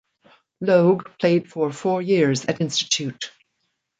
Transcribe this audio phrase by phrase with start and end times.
[0.61, 3.31] Logue played for four years at Institute.